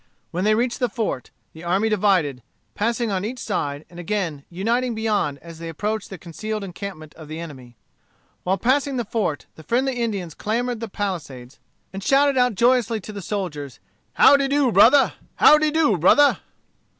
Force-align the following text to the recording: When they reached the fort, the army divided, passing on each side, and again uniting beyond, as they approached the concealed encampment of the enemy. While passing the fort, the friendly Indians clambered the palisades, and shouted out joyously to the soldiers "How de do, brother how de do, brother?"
When 0.31 0.45
they 0.45 0.55
reached 0.55 0.79
the 0.79 0.89
fort, 0.89 1.29
the 1.53 1.63
army 1.63 1.87
divided, 1.87 2.41
passing 2.73 3.11
on 3.11 3.23
each 3.23 3.37
side, 3.37 3.85
and 3.87 3.99
again 3.99 4.45
uniting 4.49 4.95
beyond, 4.95 5.37
as 5.43 5.59
they 5.59 5.69
approached 5.69 6.09
the 6.09 6.17
concealed 6.17 6.63
encampment 6.63 7.13
of 7.13 7.27
the 7.27 7.39
enemy. 7.39 7.77
While 8.41 8.57
passing 8.57 8.97
the 8.97 9.05
fort, 9.05 9.45
the 9.53 9.61
friendly 9.61 10.01
Indians 10.01 10.33
clambered 10.33 10.79
the 10.79 10.87
palisades, 10.89 11.59
and 11.93 12.03
shouted 12.03 12.35
out 12.35 12.55
joyously 12.55 12.99
to 12.99 13.13
the 13.13 13.21
soldiers 13.21 13.79
"How 14.13 14.35
de 14.35 14.47
do, 14.49 14.71
brother 14.71 15.13
how 15.35 15.59
de 15.59 15.69
do, 15.69 15.95
brother?" 15.99 16.39